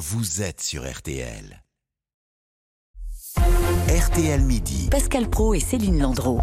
vous 0.00 0.40
êtes 0.40 0.62
sur 0.62 0.90
RTL. 0.90 1.62
RTL 3.36 4.40
Midi. 4.40 4.88
Pascal 4.90 5.28
Pro 5.28 5.52
et 5.52 5.60
Céline 5.60 6.00
Landreau. 6.00 6.40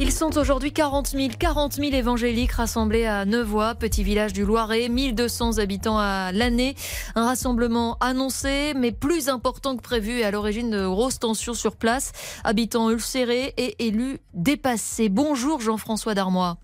Ils 0.00 0.10
sont 0.10 0.38
aujourd'hui 0.38 0.72
40 0.72 1.08
000, 1.08 1.28
40 1.38 1.74
000 1.74 1.92
évangéliques 1.92 2.52
rassemblés 2.52 3.04
à 3.04 3.26
Nevoix, 3.26 3.74
petit 3.74 4.02
village 4.02 4.32
du 4.32 4.46
Loiret, 4.46 4.88
1200 4.88 5.58
habitants 5.58 5.98
à 5.98 6.32
l'année. 6.32 6.76
Un 7.14 7.26
rassemblement 7.26 7.98
annoncé, 8.00 8.72
mais 8.74 8.90
plus 8.90 9.28
important 9.28 9.76
que 9.76 9.82
prévu 9.82 10.20
et 10.20 10.24
à 10.24 10.30
l'origine 10.30 10.70
de 10.70 10.86
grosses 10.86 11.18
tensions 11.18 11.52
sur 11.52 11.76
place. 11.76 12.12
Habitants 12.42 12.88
ulcérés 12.90 13.52
et 13.58 13.86
élus 13.86 14.18
dépassés. 14.32 15.10
Bonjour 15.10 15.60
Jean-François 15.60 16.14
Darmois. 16.14 16.56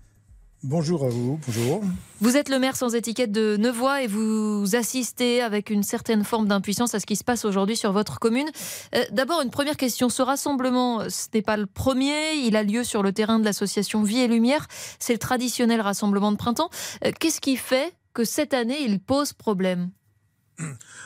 Bonjour 0.63 1.05
à 1.05 1.09
vous, 1.09 1.39
bonjour. 1.47 1.81
Vous 2.19 2.37
êtes 2.37 2.47
le 2.47 2.59
maire 2.59 2.75
sans 2.75 2.93
étiquette 2.93 3.31
de 3.31 3.57
Nevoix 3.57 4.03
et 4.03 4.07
vous 4.07 4.75
assistez 4.75 5.41
avec 5.41 5.71
une 5.71 5.81
certaine 5.81 6.23
forme 6.23 6.47
d'impuissance 6.47 6.93
à 6.93 6.99
ce 6.99 7.07
qui 7.07 7.15
se 7.15 7.23
passe 7.23 7.45
aujourd'hui 7.45 7.75
sur 7.75 7.91
votre 7.91 8.19
commune. 8.19 8.47
Euh, 8.93 9.03
d'abord, 9.11 9.41
une 9.41 9.49
première 9.49 9.75
question. 9.75 10.07
Ce 10.09 10.21
rassemblement, 10.21 11.09
ce 11.09 11.29
n'est 11.33 11.41
pas 11.41 11.57
le 11.57 11.65
premier. 11.65 12.33
Il 12.45 12.55
a 12.55 12.61
lieu 12.61 12.83
sur 12.83 13.01
le 13.01 13.11
terrain 13.11 13.39
de 13.39 13.45
l'association 13.45 14.03
Vie 14.03 14.19
et 14.19 14.27
Lumière. 14.27 14.67
C'est 14.99 15.13
le 15.13 15.19
traditionnel 15.19 15.81
rassemblement 15.81 16.31
de 16.31 16.37
printemps. 16.37 16.69
Euh, 17.05 17.11
qu'est-ce 17.19 17.41
qui 17.41 17.55
fait 17.55 17.95
que 18.13 18.23
cette 18.23 18.53
année, 18.53 18.83
il 18.83 18.99
pose 18.99 19.33
problème? 19.33 19.89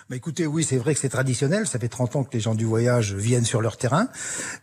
Mais 0.10 0.18
écoutez, 0.18 0.46
oui, 0.46 0.64
c'est 0.64 0.78
vrai 0.78 0.94
que 0.94 1.00
c'est 1.00 1.10
traditionnel. 1.10 1.66
Ça 1.68 1.80
fait 1.80 1.88
30 1.88 2.16
ans 2.16 2.24
que 2.24 2.34
les 2.34 2.40
gens 2.40 2.56
du 2.56 2.66
voyage 2.66 3.14
viennent 3.14 3.46
sur 3.46 3.62
leur 3.62 3.78
terrain. 3.78 4.08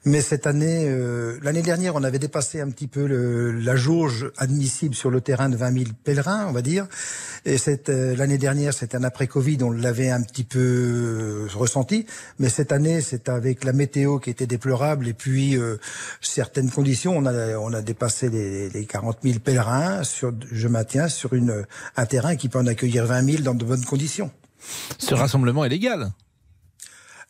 Mais 0.05 0.21
cette 0.21 0.47
année, 0.47 0.87
euh, 0.89 1.39
l'année 1.43 1.63
dernière, 1.63 1.95
on 1.95 2.05
avait 2.05 2.19
dépassé 2.19 2.61
un 2.61 2.71
petit 2.71 2.87
peu 2.87 3.07
le, 3.07 3.53
la 3.53 3.77
jauge 3.77 4.31
admissible 4.37 4.95
sur 4.95 5.11
le 5.11 5.21
terrain 5.21 5.49
de 5.49 5.57
20 5.57 5.73
000 5.73 5.85
pèlerins, 6.05 6.47
on 6.49 6.53
va 6.53 6.63
dire. 6.63 6.87
Et 7.45 7.59
cette 7.59 7.89
euh, 7.89 8.15
l'année 8.17 8.39
dernière, 8.39 8.75
c'était 8.75 8.97
un 8.97 9.05
après-Covid, 9.05 9.59
on 9.63 9.71
l'avait 9.71 10.11
un 10.11 10.23
petit 10.23 10.45
peu 10.45 10.59
euh, 10.61 11.49
ressenti. 11.55 12.07
Mais 12.39 12.49
cette 12.49 12.73
année, 12.73 13.01
c'est 13.01 13.29
avec 13.29 13.65
la 13.65 13.73
météo 13.73 14.19
qui 14.19 14.31
était 14.31 14.47
déplorable 14.47 15.09
et 15.09 15.15
puis 15.15 15.57
certaines 16.21 16.71
conditions, 16.71 17.17
on 17.17 17.27
a 17.27 17.57
on 17.59 17.73
a 17.73 17.83
dépassé 17.83 18.29
les, 18.29 18.69
les 18.71 18.85
40 18.85 19.19
000 19.23 19.39
pèlerins 19.39 20.05
sur, 20.05 20.33
je 20.51 20.69
maintiens, 20.69 21.09
sur 21.09 21.35
une 21.35 21.65
un 21.97 22.07
terrain 22.07 22.37
qui 22.37 22.49
peut 22.49 22.59
en 22.59 22.67
accueillir 22.67 23.07
20 23.07 23.23
000 23.23 23.43
dans 23.43 23.55
de 23.55 23.65
bonnes 23.65 23.85
conditions. 23.85 24.31
Ce 24.99 25.15
rassemblement 25.15 25.65
est 25.65 25.69
légal 25.69 26.13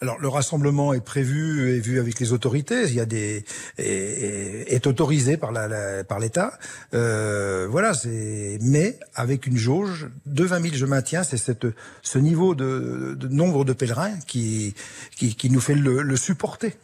alors 0.02 0.18
le 0.18 0.28
rassemblement 0.28 0.92
est 0.92 1.00
prévu 1.00 1.70
et 1.70 1.78
vu 1.78 2.00
avec 2.00 2.18
les 2.18 2.32
autorités. 2.32 2.88
Il 2.88 2.94
y 2.94 3.00
a 3.00 3.06
des 3.06 3.44
est, 3.78 4.74
est 4.74 4.86
autorisé 4.88 5.36
par 5.36 5.52
la, 5.52 6.02
par 6.02 6.18
l'État. 6.18 6.58
Euh, 6.92 7.68
voilà, 7.70 7.94
c'est 7.94 8.58
mais 8.60 8.98
avec 9.14 9.46
une 9.46 9.56
jauge 9.56 10.08
de 10.26 10.44
20 10.44 10.60
000, 10.60 10.74
je 10.74 10.86
maintiens, 10.86 11.22
c'est 11.22 11.36
cette 11.36 11.68
ce 12.02 12.18
niveau 12.18 12.56
de, 12.56 13.16
de, 13.16 13.28
nombre 13.28 13.64
de 13.64 13.72
pèlerins 13.72 14.18
qui 14.26 14.74
qui, 15.16 15.36
qui 15.36 15.50
nous 15.50 15.60
fait 15.60 15.76
le, 15.76 16.02
le 16.02 16.16
supporter. 16.16 16.76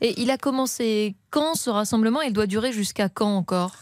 Et 0.00 0.20
il 0.20 0.30
a 0.30 0.38
commencé 0.38 1.16
quand 1.30 1.56
ce 1.56 1.70
rassemblement? 1.70 2.20
Il 2.20 2.32
doit 2.32 2.46
durer 2.46 2.72
jusqu'à 2.72 3.08
quand 3.08 3.36
encore? 3.36 3.74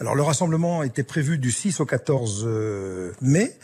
Alors 0.00 0.14
le 0.14 0.22
rassemblement 0.22 0.82
était 0.82 1.02
prévu 1.02 1.38
du 1.38 1.50
6 1.50 1.80
au 1.80 1.86
14 1.86 2.44
euh, 2.46 3.12
mai, 3.20 3.56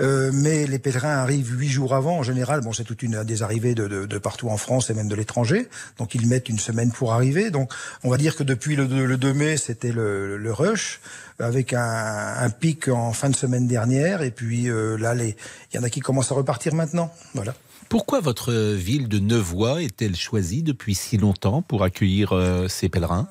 euh, 0.00 0.30
mais 0.32 0.66
les 0.66 0.78
pèlerins 0.78 1.16
arrivent 1.16 1.52
huit 1.58 1.68
jours 1.68 1.94
avant. 1.94 2.18
En 2.18 2.22
général, 2.22 2.60
bon, 2.60 2.72
c'est 2.72 2.84
toute 2.84 3.02
une 3.02 3.24
des 3.24 3.42
arrivées 3.42 3.74
de, 3.74 3.88
de, 3.88 4.18
partout 4.18 4.48
en 4.48 4.56
France 4.56 4.90
et 4.90 4.94
même 4.94 5.08
de 5.08 5.14
l'étranger, 5.14 5.68
donc 5.98 6.14
ils 6.14 6.26
mettent 6.26 6.48
une 6.48 6.58
semaine 6.58 6.92
pour 6.92 7.12
arriver. 7.12 7.50
Donc 7.50 7.72
on 8.04 8.10
va 8.10 8.18
dire 8.18 8.36
que 8.36 8.42
depuis 8.42 8.76
le, 8.76 8.84
le 8.86 9.16
2 9.16 9.32
mai, 9.32 9.56
c'était 9.56 9.92
le, 9.92 10.52
rush 10.52 11.00
avec 11.38 11.72
un, 11.72 12.50
pic 12.50 12.88
en 12.88 13.12
fin 13.12 13.30
de 13.30 13.36
semaine 13.36 13.66
dernière, 13.66 14.22
et 14.22 14.30
puis 14.30 14.68
euh, 14.68 14.96
là, 14.96 15.14
il 15.14 15.34
y 15.74 15.78
en 15.78 15.82
a 15.82 15.90
qui 15.90 16.00
commencent 16.00 16.32
à 16.32 16.34
repartir 16.34 16.74
maintenant. 16.74 17.12
Voilà. 17.34 17.54
Pourquoi 17.88 18.20
votre 18.20 18.52
ville 18.52 19.08
de 19.08 19.18
Nevoix 19.18 19.82
est-elle 19.82 20.14
choisie 20.14 20.62
depuis 20.62 20.94
si 20.94 21.16
longtemps 21.16 21.62
pour 21.62 21.82
accueillir 21.82 22.32
ces 22.68 22.88
pèlerins? 22.88 23.28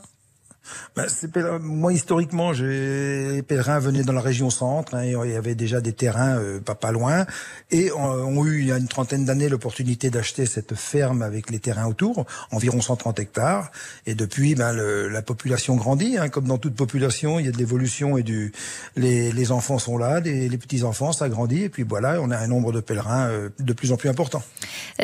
Ben, 0.95 1.60
moi, 1.60 1.94
historiquement, 1.94 2.52
les 2.52 3.42
pèlerins 3.42 3.80
venaient 3.80 4.04
dans 4.04 4.14
la 4.14 4.21
région 4.21 4.49
centre. 4.49 4.95
Hein, 4.95 5.04
il 5.05 5.32
y 5.32 5.36
avait 5.36 5.55
déjà 5.55 5.82
des 5.82 5.94
terrains 5.94 6.38
euh, 6.38 6.60
pas, 6.60 6.76
pas 6.76 6.92
loin. 6.92 7.26
Et 7.71 7.92
ont, 7.92 8.45
eu, 8.45 8.61
il 8.61 8.67
y 8.67 8.71
a 8.71 8.77
une 8.77 8.88
trentaine 8.88 9.26
d'années, 9.26 9.49
l'opportunité 9.49 10.10
d'acheter 10.10 10.45
cette 10.45 10.76
ferme 10.76 11.21
avec 11.21 11.49
les 11.49 11.60
terrains 11.60 11.88
autour, 11.88 12.26
environ 12.52 12.82
130 12.82 13.20
hectares. 13.20 13.71
Et 14.05 14.16
depuis, 14.16 14.55
ben, 14.55 14.73
le, 14.73 15.08
la 15.10 15.21
population 15.21 15.76
grandit. 15.76 16.17
Hein, 16.17 16.30
comme 16.30 16.45
dans 16.45 16.58
toute 16.58 16.76
population, 16.76 17.39
il 17.39 17.45
y 17.45 17.49
a 17.49 17.52
de 17.52 17.58
l'évolution 17.58 18.17
et 18.17 18.23
du... 18.23 18.52
Les, 18.95 19.32
les 19.32 19.52
enfants 19.52 19.80
sont 19.80 19.98
là, 19.98 20.20
les, 20.20 20.49
les 20.49 20.58
petits-enfants, 20.58 21.11
ça 21.11 21.30
grandit. 21.30 21.64
Et 21.64 21.70
puis 21.70 21.83
voilà, 21.83 22.20
on 22.21 22.32
a 22.32 22.38
un 22.38 22.48
nombre 22.48 22.71
de 22.71 22.80
pèlerins 22.80 23.27
euh, 23.27 23.49
de 23.60 23.73
plus 23.73 23.92
en 23.92 23.98
plus 23.98 24.10
important. 24.10 24.42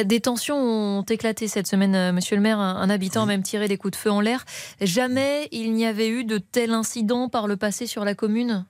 Des 0.04 0.20
tensions 0.20 0.58
ont 0.58 1.04
éclaté 1.04 1.48
cette 1.48 1.68
semaine, 1.68 1.96
euh, 1.96 2.12
monsieur 2.12 2.36
le 2.36 2.42
maire. 2.42 2.60
Un, 2.60 2.90
habitant 2.90 3.24
a 3.24 3.26
même 3.26 3.44
tiré 3.44 3.68
des 3.68 3.78
coups 3.78 3.94
de 3.94 3.96
feu 3.96 4.12
en 4.12 4.22
l'air. 4.22 4.46
Jamais 4.82 5.48
il 5.56 5.74
n'y 5.74 5.86
avait 5.86 6.10
eu 6.10 6.26
de 6.26 6.38
tels 6.38 6.72
incidents 6.72 7.30
par 7.30 7.48
le 7.48 7.58
passé 7.58 7.88
sur 7.88 8.06
la 8.06 8.14
commune? 8.14 8.66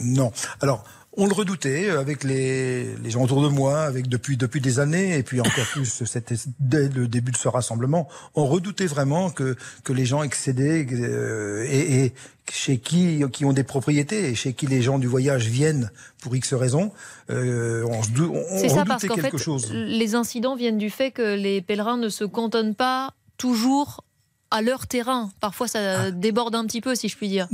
Non. 0.00 0.32
Alors, 0.60 0.84
on 1.14 1.26
le 1.26 1.34
redoutait 1.34 1.90
avec 1.90 2.24
les, 2.24 2.96
les, 2.96 3.10
gens 3.10 3.22
autour 3.22 3.42
de 3.42 3.48
moi, 3.48 3.82
avec 3.82 4.08
depuis 4.08 4.36
depuis 4.36 4.60
des 4.60 4.78
années, 4.78 5.18
et 5.18 5.22
puis 5.22 5.40
encore 5.40 5.66
plus 5.72 6.04
c'était 6.06 6.36
dès 6.58 6.88
le 6.88 7.06
début 7.06 7.32
de 7.32 7.36
ce 7.36 7.48
rassemblement, 7.48 8.08
on 8.34 8.46
redoutait 8.46 8.86
vraiment 8.86 9.30
que 9.30 9.56
que 9.84 9.92
les 9.92 10.06
gens 10.06 10.22
excédaient 10.22 10.86
euh, 10.90 11.66
et, 11.68 12.04
et, 12.04 12.12
chez 12.50 12.78
qui 12.78 13.22
qui 13.32 13.44
ont 13.44 13.52
des 13.52 13.64
propriétés 13.64 14.30
et 14.30 14.34
chez 14.34 14.54
qui 14.54 14.66
les 14.66 14.80
gens 14.80 14.98
du 14.98 15.06
voyage 15.06 15.46
viennent 15.46 15.90
pour 16.20 16.34
X 16.34 16.54
raisons, 16.54 16.92
euh, 17.30 17.84
on, 17.84 18.00
on, 18.00 18.58
C'est 18.58 18.68
ça 18.68 18.84
parce 18.84 19.06
qu'en 19.06 19.16
fait, 19.16 19.36
chose. 19.36 19.70
les 19.72 20.14
incidents 20.14 20.56
viennent 20.56 20.78
du 20.78 20.90
fait 20.90 21.10
que 21.10 21.34
les 21.34 21.60
pèlerins 21.60 21.98
ne 21.98 22.08
se 22.08 22.24
cantonnent 22.24 22.74
pas 22.74 23.12
toujours 23.36 24.04
à 24.52 24.62
leur 24.62 24.86
terrain. 24.86 25.30
Parfois, 25.40 25.66
ça 25.66 25.78
ah. 26.02 26.10
déborde 26.10 26.54
un 26.54 26.64
petit 26.66 26.80
peu, 26.80 26.94
si 26.94 27.08
je 27.08 27.16
puis 27.16 27.28
dire. 27.28 27.48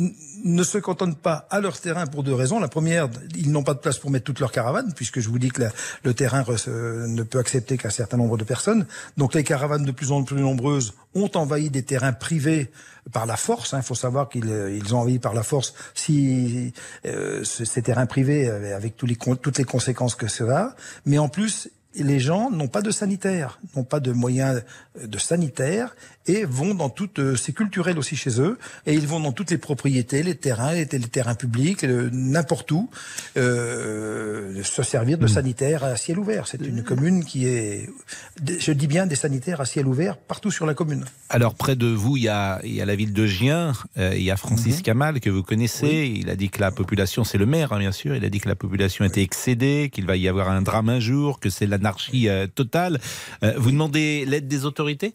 Ne 0.44 0.62
se 0.62 0.78
cantonnent 0.78 1.14
pas 1.14 1.46
à 1.50 1.60
leur 1.60 1.80
terrain 1.80 2.06
pour 2.06 2.24
deux 2.24 2.34
raisons. 2.34 2.58
La 2.58 2.68
première, 2.68 3.08
ils 3.36 3.50
n'ont 3.50 3.62
pas 3.62 3.74
de 3.74 3.78
place 3.78 3.98
pour 3.98 4.10
mettre 4.10 4.24
toutes 4.24 4.40
leurs 4.40 4.52
caravanes, 4.52 4.92
puisque 4.94 5.20
je 5.20 5.28
vous 5.28 5.38
dis 5.38 5.48
que 5.48 5.62
le 6.02 6.14
terrain 6.14 6.44
ne 6.66 7.22
peut 7.22 7.38
accepter 7.38 7.78
qu'un 7.78 7.90
certain 7.90 8.16
nombre 8.16 8.36
de 8.36 8.44
personnes. 8.44 8.86
Donc 9.16 9.34
les 9.34 9.44
caravanes 9.44 9.84
de 9.84 9.92
plus 9.92 10.12
en 10.12 10.24
plus 10.24 10.40
nombreuses 10.40 10.94
ont 11.14 11.30
envahi 11.34 11.70
des 11.70 11.82
terrains 11.82 12.12
privés 12.12 12.70
par 13.12 13.26
la 13.26 13.36
force. 13.36 13.72
Il 13.72 13.76
hein. 13.76 13.82
faut 13.82 13.94
savoir 13.94 14.28
qu'ils 14.28 14.48
ils 14.48 14.94
ont 14.94 14.98
envahi 14.98 15.18
par 15.18 15.34
la 15.34 15.42
force 15.42 15.74
si 15.94 16.72
euh, 17.06 17.44
ces 17.44 17.82
terrains 17.82 18.06
privés 18.06 18.50
avec 18.50 18.96
tous 18.96 19.06
les, 19.06 19.16
toutes 19.16 19.58
les 19.58 19.64
conséquences 19.64 20.16
que 20.16 20.28
cela. 20.28 20.74
Mais 21.06 21.18
en 21.18 21.28
plus, 21.28 21.70
les 22.02 22.20
gens 22.20 22.50
n'ont 22.50 22.68
pas 22.68 22.82
de 22.82 22.90
sanitaire, 22.90 23.60
n'ont 23.76 23.84
pas 23.84 24.00
de 24.00 24.12
moyens 24.12 24.62
de 25.02 25.18
sanitaire 25.18 25.94
et 26.28 26.44
vont 26.44 26.74
dans 26.74 26.90
toutes, 26.90 27.18
euh, 27.18 27.36
c'est 27.36 27.52
culturel 27.52 27.98
aussi 27.98 28.14
chez 28.14 28.40
eux, 28.40 28.58
et 28.86 28.92
ils 28.94 29.06
vont 29.06 29.20
dans 29.20 29.32
toutes 29.32 29.50
les 29.50 29.58
propriétés, 29.58 30.22
les 30.22 30.34
terrains, 30.34 30.74
les, 30.74 30.86
terrains 30.86 31.34
publics, 31.34 31.84
euh, 31.84 32.10
n'importe 32.12 32.70
où, 32.70 32.90
euh, 33.36 34.62
se 34.62 34.82
servir 34.82 35.18
de 35.18 35.24
hmm. 35.24 35.28
sanitaires 35.28 35.84
à 35.84 35.96
ciel 35.96 36.18
ouvert. 36.18 36.46
C'est 36.46 36.60
une 36.60 36.82
commune 36.82 37.24
qui 37.24 37.46
est, 37.46 37.88
je 38.46 38.72
dis 38.72 38.86
bien, 38.86 39.06
des 39.06 39.16
sanitaires 39.16 39.60
à 39.60 39.64
ciel 39.64 39.86
ouvert 39.86 40.16
partout 40.16 40.50
sur 40.50 40.66
la 40.66 40.74
commune. 40.74 41.04
Alors 41.30 41.54
près 41.54 41.76
de 41.76 41.86
vous, 41.86 42.16
il 42.16 42.24
y 42.24 42.28
a, 42.28 42.60
il 42.62 42.74
y 42.74 42.82
a 42.82 42.86
la 42.86 42.94
ville 42.94 43.12
de 43.12 43.26
Gien, 43.26 43.72
il 43.96 44.22
y 44.22 44.30
a 44.30 44.36
Francis 44.36 44.82
Kamal 44.82 45.14
mhm. 45.14 45.20
que 45.20 45.30
vous 45.30 45.42
connaissez. 45.42 46.12
Il 46.14 46.28
a 46.30 46.36
dit 46.36 46.50
que 46.50 46.60
la 46.60 46.70
population, 46.70 47.24
c'est 47.24 47.38
le 47.38 47.46
maire 47.46 47.72
hein, 47.72 47.78
bien 47.78 47.92
sûr, 47.92 48.14
il 48.14 48.24
a 48.24 48.28
dit 48.28 48.40
que 48.40 48.48
la 48.48 48.54
population 48.54 49.04
était 49.04 49.22
excédée, 49.22 49.90
qu'il 49.92 50.06
va 50.06 50.16
y 50.16 50.28
avoir 50.28 50.50
un 50.50 50.62
drame 50.62 50.88
un 50.90 51.00
jour, 51.00 51.40
que 51.40 51.50
c'est 51.50 51.66
l'anarchie 51.88 52.28
totale. 52.54 53.00
vous 53.56 53.70
demandez 53.70 54.24
l'aide 54.26 54.48
des 54.48 54.64
autorités? 54.64 55.14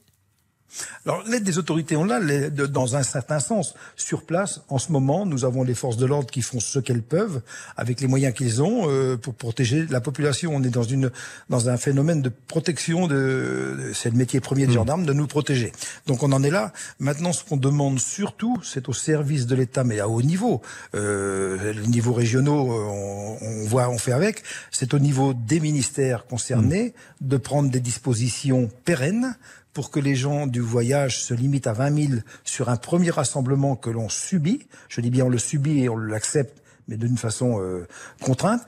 Alors 1.06 1.24
l'aide 1.28 1.44
des 1.44 1.58
autorités, 1.58 1.96
on 1.96 2.06
l'a 2.06 2.20
dans 2.50 2.96
un 2.96 3.04
certain 3.04 3.40
sens. 3.40 3.76
Sur 3.96 4.24
place, 4.24 4.62
en 4.70 4.78
ce 4.78 4.92
moment, 4.92 5.26
nous 5.26 5.46
avons 5.46 5.64
les 5.64 5.74
forces 5.74 5.98
de 5.98 6.06
l'ordre 6.06 6.30
qui 6.30 6.42
font 6.42 6.60
ce 6.60 6.80
qu'elles 6.80 7.02
peuvent 7.02 7.42
avec 7.78 8.02
les 8.02 8.08
moyens 8.08 8.34
qu'ils 8.34 8.62
ont 8.62 8.90
euh, 8.90 9.18
pour 9.18 9.36
protéger 9.36 9.86
la 9.90 10.02
population. 10.02 10.52
On 10.56 10.64
est 10.64 10.70
dans 10.70 10.84
une 10.84 11.12
dans 11.50 11.70
un 11.70 11.78
phénomène 11.78 12.22
de 12.22 12.30
protection 12.30 13.08
de, 13.08 13.92
c'est 13.94 14.10
le 14.10 14.18
métier 14.18 14.40
premier 14.40 14.66
des 14.66 14.72
mmh. 14.72 14.76
gendarmes 14.76 15.06
de 15.06 15.14
nous 15.14 15.28
protéger. 15.28 15.72
Donc 16.08 16.24
on 16.24 16.32
en 16.32 16.44
est 16.44 16.52
là. 16.52 16.72
Maintenant, 17.00 17.34
ce 17.34 17.44
qu'on 17.44 17.58
demande 17.58 18.00
surtout, 18.00 18.58
c'est 18.64 18.90
au 18.90 18.94
service 18.94 19.46
de 19.46 19.56
l'État, 19.56 19.84
mais 19.84 20.00
à 20.00 20.08
haut 20.08 20.22
niveau. 20.22 20.62
Euh, 20.96 21.74
les 21.74 21.88
niveaux 21.88 22.14
régionaux, 22.14 22.72
on, 22.72 23.38
on, 23.42 23.66
voit, 23.66 23.90
on 23.90 23.98
fait 23.98 24.14
avec. 24.14 24.44
C'est 24.72 24.94
au 24.94 25.00
niveau 25.00 25.34
des 25.34 25.60
ministères 25.60 26.26
concernés 26.26 26.94
mmh. 27.22 27.28
de 27.28 27.38
prendre 27.38 27.70
des 27.70 27.80
dispositions 27.80 28.70
pérennes 28.86 29.36
pour 29.74 29.90
que 29.90 30.00
les 30.00 30.16
gens 30.16 30.48
du 30.48 30.62
voyage 30.62 31.22
se 31.22 31.34
limitent 31.34 31.68
à 31.68 31.74
20 31.74 32.08
000 32.10 32.22
sur 32.44 32.70
un 32.70 32.78
premier 32.78 33.10
rassemblement 33.10 33.76
que 33.76 33.90
l'on 33.90 34.08
subit. 34.08 34.68
Je 34.88 35.02
dis 35.02 35.10
bien 35.10 35.26
on 35.26 35.30
le 35.30 35.40
subit 35.40 35.84
et 35.84 35.90
on 35.90 35.98
l'accepte, 35.98 36.62
mais 36.88 36.98
d'une 36.98 37.18
façon 37.18 37.60
euh, 37.60 37.88
contrainte. 38.22 38.62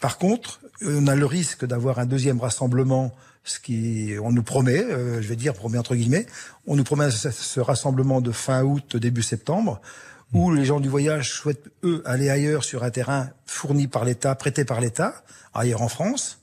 Par 0.00 0.18
contre, 0.18 0.60
on 0.84 1.06
a 1.06 1.14
le 1.14 1.26
risque 1.26 1.64
d'avoir 1.64 1.98
un 1.98 2.06
deuxième 2.06 2.40
rassemblement, 2.40 3.14
ce 3.44 3.58
qui 3.58 4.14
on 4.22 4.30
nous 4.30 4.42
promet, 4.42 4.84
euh, 4.84 5.22
je 5.22 5.28
vais 5.28 5.36
dire 5.36 5.54
promet 5.54 5.78
entre 5.78 5.96
guillemets, 5.96 6.26
on 6.66 6.76
nous 6.76 6.84
promet 6.84 7.10
ce, 7.10 7.60
rassemblement 7.60 8.20
de 8.20 8.30
fin 8.30 8.62
août 8.62 8.96
début 8.96 9.22
septembre 9.22 9.80
où 10.32 10.52
les 10.52 10.64
gens 10.64 10.80
du 10.80 10.88
voyage 10.88 11.32
souhaitent 11.32 11.70
eux 11.84 12.02
aller 12.06 12.30
ailleurs 12.30 12.64
sur 12.64 12.84
un 12.84 12.90
terrain 12.90 13.30
fourni 13.44 13.86
par 13.86 14.04
l'État, 14.04 14.34
prêté 14.34 14.64
par 14.64 14.80
l'État, 14.80 15.24
ailleurs 15.52 15.82
en 15.82 15.88
France 15.88 16.41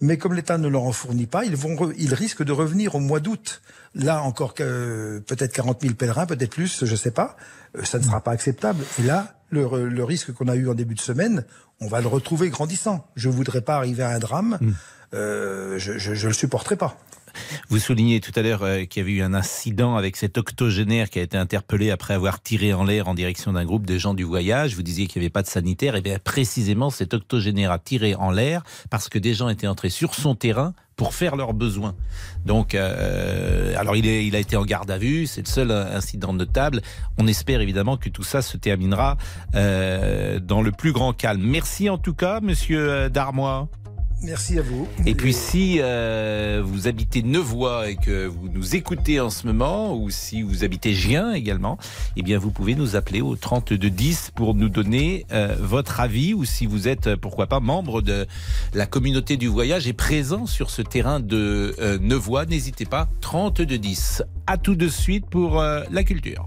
mais 0.00 0.18
comme 0.18 0.34
l'État 0.34 0.58
ne 0.58 0.68
leur 0.68 0.82
en 0.82 0.92
fournit 0.92 1.26
pas, 1.26 1.44
ils, 1.44 1.56
vont 1.56 1.92
ils 1.96 2.14
risquent 2.14 2.42
de 2.42 2.52
revenir 2.52 2.94
au 2.94 3.00
mois 3.00 3.20
d'août. 3.20 3.62
Là 3.94 4.22
encore, 4.22 4.54
que, 4.54 5.22
peut-être 5.26 5.52
40 5.52 5.82
000 5.82 5.94
pèlerins, 5.94 6.26
peut-être 6.26 6.50
plus, 6.50 6.84
je 6.84 6.90
ne 6.90 6.96
sais 6.96 7.10
pas. 7.10 7.36
Euh, 7.76 7.84
ça 7.84 7.98
ne 7.98 8.04
sera 8.04 8.20
pas 8.20 8.32
acceptable. 8.32 8.84
Et 8.98 9.02
là, 9.02 9.34
le, 9.50 9.88
le 9.88 10.04
risque 10.04 10.32
qu'on 10.32 10.48
a 10.48 10.54
eu 10.54 10.68
en 10.68 10.74
début 10.74 10.94
de 10.94 11.00
semaine, 11.00 11.44
on 11.80 11.88
va 11.88 12.00
le 12.00 12.08
retrouver 12.08 12.50
grandissant. 12.50 13.06
Je 13.16 13.28
ne 13.28 13.34
voudrais 13.34 13.62
pas 13.62 13.76
arriver 13.76 14.02
à 14.02 14.10
un 14.10 14.18
drame. 14.18 14.58
Mm. 14.60 14.70
Euh, 15.14 15.78
je 15.78 15.92
ne 15.92 16.26
le 16.26 16.32
supporterai 16.32 16.76
pas. 16.76 16.98
Vous 17.68 17.78
soulignez 17.78 18.20
tout 18.20 18.32
à 18.34 18.42
l'heure 18.42 18.62
euh, 18.62 18.84
qu'il 18.84 19.02
y 19.02 19.04
avait 19.04 19.12
eu 19.12 19.22
un 19.22 19.34
incident 19.34 19.96
avec 19.96 20.16
cet 20.16 20.38
octogénaire 20.38 21.10
qui 21.10 21.18
a 21.18 21.22
été 21.22 21.36
interpellé 21.36 21.90
après 21.90 22.14
avoir 22.14 22.40
tiré 22.40 22.72
en 22.72 22.84
l'air 22.84 23.08
en 23.08 23.14
direction 23.14 23.52
d'un 23.52 23.64
groupe 23.64 23.86
de 23.86 23.98
gens 23.98 24.14
du 24.14 24.24
voyage. 24.24 24.74
Vous 24.74 24.82
disiez 24.82 25.06
qu'il 25.06 25.20
n'y 25.20 25.26
avait 25.26 25.32
pas 25.32 25.42
de 25.42 25.48
sanitaire. 25.48 25.94
Et 25.94 25.98
eh 25.98 26.02
bien 26.02 26.18
précisément, 26.18 26.90
cet 26.90 27.14
octogénaire 27.14 27.70
a 27.70 27.78
tiré 27.78 28.14
en 28.14 28.30
l'air 28.30 28.62
parce 28.90 29.08
que 29.08 29.18
des 29.18 29.34
gens 29.34 29.48
étaient 29.48 29.66
entrés 29.66 29.90
sur 29.90 30.14
son 30.14 30.34
terrain 30.34 30.74
pour 30.96 31.14
faire 31.14 31.36
leurs 31.36 31.52
besoins. 31.52 31.94
Donc, 32.46 32.74
euh, 32.74 33.74
alors 33.76 33.96
il, 33.96 34.34
a 34.34 34.38
été 34.38 34.56
en 34.56 34.64
garde 34.64 34.90
à 34.90 34.98
vue, 34.98 35.26
c'est 35.26 35.42
le 35.42 35.46
seul 35.46 35.70
incident 35.70 36.32
notable. 36.32 36.80
On 37.18 37.26
espère 37.26 37.60
évidemment 37.60 37.98
que 37.98 38.08
tout 38.08 38.22
ça 38.22 38.40
se 38.40 38.56
terminera 38.56 39.18
euh, 39.54 40.40
dans 40.40 40.62
le 40.62 40.72
plus 40.72 40.92
grand 40.92 41.12
calme. 41.12 41.42
Merci 41.42 41.90
en 41.90 41.98
tout 41.98 42.14
cas, 42.14 42.40
Monsieur 42.40 43.10
Darmois. 43.10 43.68
Merci 44.22 44.58
à 44.58 44.62
vous. 44.62 44.88
Et 45.04 45.14
puis 45.14 45.32
si 45.32 45.78
euh, 45.80 46.62
vous 46.64 46.88
habitez 46.88 47.22
Nevoix 47.22 47.90
et 47.90 47.96
que 47.96 48.26
vous 48.26 48.48
nous 48.48 48.74
écoutez 48.74 49.20
en 49.20 49.30
ce 49.30 49.46
moment, 49.46 49.94
ou 49.96 50.10
si 50.10 50.42
vous 50.42 50.64
habitez 50.64 50.94
Gien 50.94 51.32
également, 51.32 51.78
eh 52.16 52.22
bien 52.22 52.38
vous 52.38 52.50
pouvez 52.50 52.74
nous 52.74 52.96
appeler 52.96 53.20
au 53.20 53.36
3210 53.36 54.32
pour 54.34 54.54
nous 54.54 54.68
donner 54.68 55.26
euh, 55.32 55.56
votre 55.60 56.00
avis, 56.00 56.32
ou 56.34 56.44
si 56.44 56.66
vous 56.66 56.88
êtes, 56.88 57.14
pourquoi 57.16 57.46
pas, 57.46 57.60
membre 57.60 58.00
de 58.00 58.26
la 58.72 58.86
communauté 58.86 59.36
du 59.36 59.48
voyage 59.48 59.86
et 59.86 59.92
présent 59.92 60.46
sur 60.46 60.70
ce 60.70 60.82
terrain 60.82 61.20
de 61.20 61.74
euh, 61.78 61.98
Nevoix, 62.00 62.46
n'hésitez 62.46 62.86
pas, 62.86 63.08
3210. 63.20 64.22
À 64.46 64.56
tout 64.56 64.76
de 64.76 64.88
suite 64.88 65.26
pour 65.26 65.60
la 65.60 66.04
culture. 66.04 66.46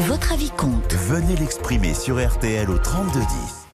Votre 0.00 0.32
avis 0.34 0.50
compte. 0.50 0.92
Venez 0.92 1.34
l'exprimer 1.36 1.94
sur 1.94 2.24
RTL 2.24 2.68
au 2.70 2.78
3210. 2.78 3.65